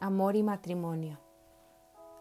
Amor 0.00 0.36
y 0.36 0.44
matrimonio. 0.44 1.18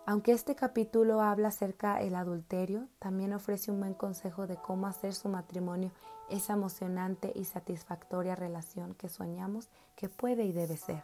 Aunque 0.08 0.32
este 0.32 0.56
capítulo 0.56 1.22
habla 1.22 1.50
acerca 1.50 2.00
del 2.00 2.16
adulterio, 2.16 2.88
también 2.98 3.34
ofrece 3.34 3.70
un 3.70 3.80
buen 3.80 3.94
consejo 3.94 4.48
de 4.48 4.58
cómo 4.58 4.88
hacer 4.88 5.14
su 5.14 5.30
matrimonio 5.30 5.92
esa 6.28 6.54
emocionante 6.54 7.32
y 7.36 7.46
satisfactoria 7.46 8.36
relación 8.36 8.96
que 8.96 9.10
soñamos 9.10 9.70
que 9.96 10.10
puede 10.10 10.46
y 10.46 10.54
debe 10.54 10.76
ser. 10.76 11.04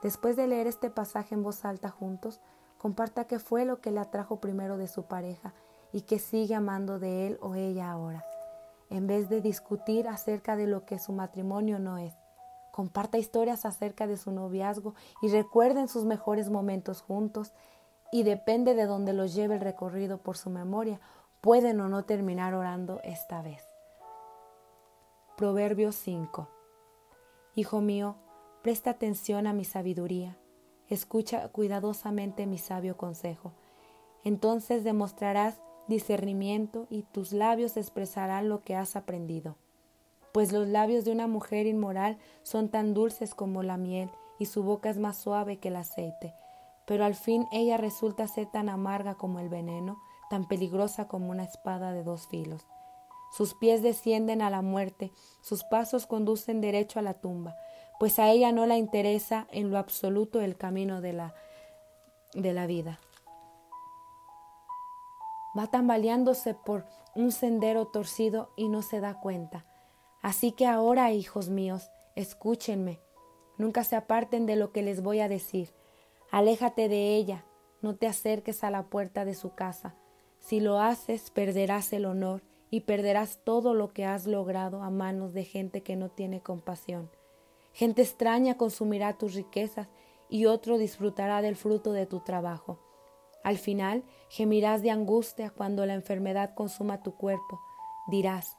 Después 0.00 0.36
de 0.36 0.46
leer 0.46 0.68
este 0.68 0.90
pasaje 0.90 1.34
en 1.34 1.42
voz 1.42 1.64
alta 1.64 1.90
juntos, 1.90 2.40
comparta 2.78 3.24
qué 3.24 3.40
fue 3.40 3.64
lo 3.64 3.80
que 3.80 3.90
le 3.90 3.98
atrajo 3.98 4.40
primero 4.40 4.76
de 4.76 4.86
su 4.86 5.06
pareja 5.06 5.54
y 5.92 6.02
que 6.02 6.20
sigue 6.20 6.54
amando 6.54 7.00
de 7.00 7.26
él 7.26 7.38
o 7.42 7.56
ella 7.56 7.90
ahora, 7.90 8.24
en 8.90 9.08
vez 9.08 9.28
de 9.28 9.40
discutir 9.40 10.06
acerca 10.06 10.54
de 10.54 10.68
lo 10.68 10.86
que 10.86 11.00
su 11.00 11.12
matrimonio 11.12 11.80
no 11.80 11.98
es. 11.98 12.14
Comparta 12.80 13.18
historias 13.18 13.66
acerca 13.66 14.06
de 14.06 14.16
su 14.16 14.32
noviazgo 14.32 14.94
y 15.20 15.28
recuerden 15.28 15.86
sus 15.86 16.06
mejores 16.06 16.48
momentos 16.48 17.02
juntos 17.02 17.52
y 18.10 18.22
depende 18.22 18.72
de 18.72 18.86
donde 18.86 19.12
los 19.12 19.34
lleve 19.34 19.56
el 19.56 19.60
recorrido 19.60 20.16
por 20.16 20.38
su 20.38 20.48
memoria, 20.48 20.98
pueden 21.42 21.78
o 21.82 21.90
no 21.90 22.06
terminar 22.06 22.54
orando 22.54 22.98
esta 23.04 23.42
vez. 23.42 23.62
Proverbios 25.36 25.94
5. 25.96 26.48
Hijo 27.54 27.82
mío, 27.82 28.16
presta 28.62 28.92
atención 28.92 29.46
a 29.46 29.52
mi 29.52 29.66
sabiduría, 29.66 30.38
escucha 30.88 31.48
cuidadosamente 31.48 32.46
mi 32.46 32.56
sabio 32.56 32.96
consejo. 32.96 33.52
Entonces 34.24 34.84
demostrarás 34.84 35.60
discernimiento 35.86 36.86
y 36.88 37.02
tus 37.02 37.34
labios 37.34 37.76
expresarán 37.76 38.48
lo 38.48 38.62
que 38.64 38.74
has 38.74 38.96
aprendido 38.96 39.58
pues 40.32 40.52
los 40.52 40.68
labios 40.68 41.04
de 41.04 41.12
una 41.12 41.26
mujer 41.26 41.66
inmoral 41.66 42.18
son 42.42 42.68
tan 42.68 42.94
dulces 42.94 43.34
como 43.34 43.62
la 43.62 43.76
miel 43.76 44.10
y 44.38 44.46
su 44.46 44.62
boca 44.62 44.90
es 44.90 44.98
más 44.98 45.18
suave 45.18 45.58
que 45.58 45.68
el 45.68 45.76
aceite, 45.76 46.34
pero 46.86 47.04
al 47.04 47.14
fin 47.14 47.46
ella 47.52 47.76
resulta 47.76 48.26
ser 48.28 48.46
tan 48.46 48.68
amarga 48.68 49.14
como 49.14 49.38
el 49.38 49.48
veneno, 49.48 50.00
tan 50.30 50.46
peligrosa 50.48 51.08
como 51.08 51.30
una 51.30 51.44
espada 51.44 51.92
de 51.92 52.02
dos 52.02 52.26
filos. 52.26 52.66
Sus 53.30 53.54
pies 53.54 53.82
descienden 53.82 54.42
a 54.42 54.50
la 54.50 54.62
muerte, 54.62 55.12
sus 55.40 55.62
pasos 55.64 56.06
conducen 56.06 56.60
derecho 56.60 56.98
a 56.98 57.02
la 57.02 57.14
tumba, 57.14 57.56
pues 57.98 58.18
a 58.18 58.30
ella 58.30 58.50
no 58.50 58.66
la 58.66 58.76
interesa 58.76 59.46
en 59.52 59.70
lo 59.70 59.78
absoluto 59.78 60.40
el 60.40 60.56
camino 60.56 61.00
de 61.00 61.12
la, 61.12 61.34
de 62.34 62.52
la 62.52 62.66
vida. 62.66 62.98
Va 65.56 65.66
tambaleándose 65.66 66.54
por 66.54 66.86
un 67.14 67.32
sendero 67.32 67.86
torcido 67.86 68.50
y 68.56 68.68
no 68.68 68.82
se 68.82 69.00
da 69.00 69.20
cuenta. 69.20 69.64
Así 70.22 70.52
que 70.52 70.66
ahora, 70.66 71.12
hijos 71.12 71.48
míos, 71.48 71.90
escúchenme, 72.14 73.00
nunca 73.56 73.84
se 73.84 73.96
aparten 73.96 74.46
de 74.46 74.56
lo 74.56 74.72
que 74.72 74.82
les 74.82 75.02
voy 75.02 75.20
a 75.20 75.28
decir. 75.28 75.72
Aléjate 76.30 76.88
de 76.88 77.16
ella, 77.16 77.44
no 77.82 77.96
te 77.96 78.06
acerques 78.06 78.62
a 78.62 78.70
la 78.70 78.84
puerta 78.84 79.24
de 79.24 79.34
su 79.34 79.54
casa. 79.54 79.94
Si 80.38 80.60
lo 80.60 80.80
haces, 80.80 81.30
perderás 81.30 81.92
el 81.92 82.04
honor 82.04 82.42
y 82.70 82.80
perderás 82.80 83.40
todo 83.44 83.74
lo 83.74 83.92
que 83.92 84.04
has 84.04 84.26
logrado 84.26 84.82
a 84.82 84.90
manos 84.90 85.32
de 85.32 85.44
gente 85.44 85.82
que 85.82 85.96
no 85.96 86.10
tiene 86.10 86.40
compasión. 86.40 87.10
Gente 87.72 88.02
extraña 88.02 88.56
consumirá 88.56 89.16
tus 89.16 89.34
riquezas 89.34 89.88
y 90.28 90.46
otro 90.46 90.78
disfrutará 90.78 91.42
del 91.42 91.56
fruto 91.56 91.92
de 91.92 92.06
tu 92.06 92.20
trabajo. 92.20 92.78
Al 93.42 93.58
final 93.58 94.04
gemirás 94.28 94.82
de 94.82 94.90
angustia 94.90 95.50
cuando 95.50 95.86
la 95.86 95.94
enfermedad 95.94 96.54
consuma 96.54 97.02
tu 97.02 97.14
cuerpo. 97.14 97.60
Dirás, 98.08 98.56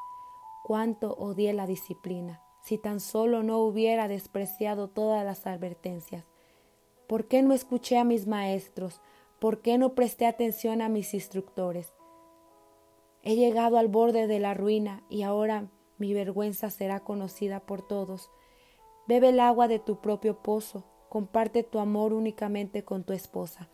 cuánto 0.63 1.13
odié 1.15 1.53
la 1.53 1.67
disciplina, 1.67 2.41
si 2.61 2.77
tan 2.77 2.99
solo 2.99 3.43
no 3.43 3.59
hubiera 3.59 4.07
despreciado 4.07 4.87
todas 4.87 5.25
las 5.25 5.47
advertencias. 5.47 6.25
¿Por 7.07 7.27
qué 7.27 7.41
no 7.41 7.53
escuché 7.53 7.97
a 7.97 8.03
mis 8.03 8.27
maestros? 8.27 9.01
¿Por 9.39 9.61
qué 9.61 9.77
no 9.77 9.95
presté 9.95 10.25
atención 10.25 10.81
a 10.81 10.89
mis 10.89 11.13
instructores? 11.13 11.93
He 13.23 13.35
llegado 13.35 13.77
al 13.77 13.87
borde 13.87 14.27
de 14.27 14.39
la 14.39 14.53
ruina 14.53 15.03
y 15.09 15.23
ahora 15.23 15.67
mi 15.97 16.13
vergüenza 16.13 16.69
será 16.69 17.01
conocida 17.01 17.59
por 17.59 17.85
todos. 17.85 18.31
Bebe 19.07 19.29
el 19.29 19.39
agua 19.39 19.67
de 19.67 19.79
tu 19.79 20.01
propio 20.01 20.41
pozo, 20.41 20.85
comparte 21.09 21.63
tu 21.63 21.79
amor 21.79 22.13
únicamente 22.13 22.83
con 22.83 23.03
tu 23.03 23.13
esposa. 23.13 23.69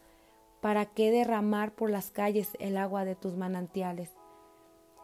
¿Para 0.59 0.85
qué 0.85 1.11
derramar 1.11 1.75
por 1.75 1.89
las 1.89 2.09
calles 2.09 2.57
el 2.59 2.75
agua 2.75 3.05
de 3.05 3.15
tus 3.15 3.37
manantiales? 3.37 4.16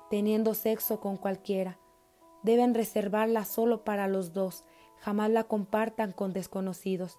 Teniendo 0.09 0.53
sexo 0.53 0.99
con 0.99 1.17
cualquiera. 1.17 1.79
Deben 2.43 2.73
reservarla 2.73 3.45
solo 3.45 3.83
para 3.83 4.07
los 4.07 4.33
dos, 4.33 4.65
jamás 4.99 5.29
la 5.31 5.45
compartan 5.45 6.11
con 6.11 6.33
desconocidos. 6.33 7.17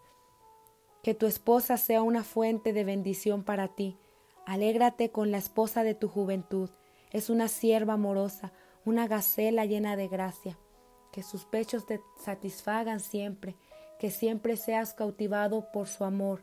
Que 1.03 1.15
tu 1.15 1.27
esposa 1.27 1.77
sea 1.77 2.03
una 2.03 2.25
fuente 2.25 2.73
de 2.73 2.85
bendición 2.85 3.43
para 3.43 3.69
ti. 3.69 3.99
Alégrate 4.47 5.11
con 5.11 5.31
la 5.31 5.39
esposa 5.39 5.83
de 5.83 5.95
tu 5.95 6.09
juventud. 6.09 6.71
Es 7.11 7.31
una 7.31 7.49
sierva 7.49 7.95
amorosa, 7.95 8.53
una 8.85 9.07
gacela 9.07 9.65
llena 9.65 9.97
de 9.97 10.09
gracia. 10.09 10.59
Que 11.13 11.23
sus 11.23 11.45
pechos 11.45 11.87
te 11.87 12.01
satisfagan 12.23 13.01
siempre, 13.01 13.57
que 13.99 14.11
siempre 14.11 14.57
seas 14.57 14.95
cautivado 14.95 15.71
por 15.73 15.89
su 15.89 16.05
amor. 16.05 16.43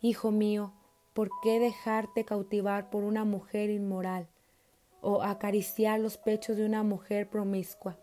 Hijo 0.00 0.30
mío, 0.30 0.72
¿por 1.12 1.30
qué 1.42 1.58
dejarte 1.60 2.24
cautivar 2.24 2.90
por 2.90 3.04
una 3.04 3.24
mujer 3.24 3.70
inmoral? 3.70 4.28
O 5.06 5.22
acariciar 5.22 6.00
los 6.00 6.18
pechos 6.18 6.56
de 6.56 6.66
una 6.66 6.82
mujer 6.82 7.30
promiscua, 7.30 7.96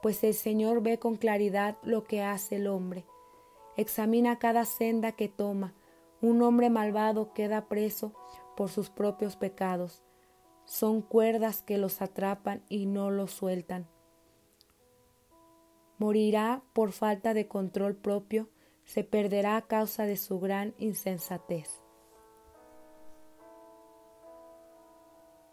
pues 0.00 0.24
el 0.24 0.32
Señor 0.32 0.82
ve 0.82 0.98
con 0.98 1.16
claridad 1.16 1.76
lo 1.82 2.04
que 2.04 2.22
hace 2.22 2.56
el 2.56 2.68
hombre. 2.68 3.04
Examina 3.76 4.38
cada 4.38 4.64
senda 4.64 5.12
que 5.12 5.28
toma. 5.28 5.74
Un 6.22 6.40
hombre 6.40 6.70
malvado 6.70 7.34
queda 7.34 7.68
preso 7.68 8.14
por 8.56 8.70
sus 8.70 8.88
propios 8.88 9.36
pecados. 9.36 10.02
Son 10.64 11.02
cuerdas 11.02 11.60
que 11.60 11.76
los 11.76 12.00
atrapan 12.00 12.64
y 12.70 12.86
no 12.86 13.10
los 13.10 13.30
sueltan. 13.30 13.86
Morirá 15.98 16.62
por 16.72 16.92
falta 16.92 17.34
de 17.34 17.46
control 17.46 17.94
propio, 17.94 18.48
se 18.86 19.04
perderá 19.04 19.58
a 19.58 19.66
causa 19.66 20.06
de 20.06 20.16
su 20.16 20.40
gran 20.40 20.74
insensatez. 20.78 21.87